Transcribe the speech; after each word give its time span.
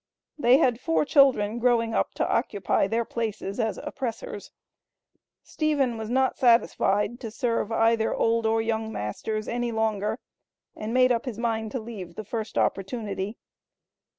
They 0.39 0.57
had 0.57 0.79
four 0.79 1.05
children 1.05 1.59
growing 1.59 1.93
up 1.93 2.15
to 2.15 2.27
occupy 2.27 2.87
their 2.87 3.05
places 3.05 3.59
as 3.59 3.77
oppressors. 3.77 4.49
Stephen 5.43 5.95
was 5.95 6.09
not 6.09 6.39
satisfied 6.39 7.19
to 7.19 7.29
serve 7.29 7.71
either 7.71 8.11
old 8.11 8.47
or 8.47 8.63
young 8.63 8.91
masters 8.91 9.47
any 9.47 9.71
longer, 9.71 10.17
and 10.75 10.91
made 10.91 11.11
up 11.11 11.25
his 11.25 11.37
mind 11.37 11.71
to 11.73 11.79
leave 11.79 12.15
the 12.15 12.25
first 12.25 12.57
opportunity. 12.57 13.37